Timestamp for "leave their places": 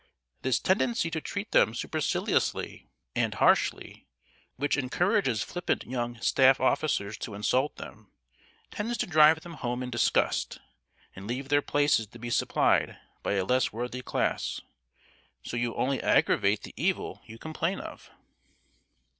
11.27-12.07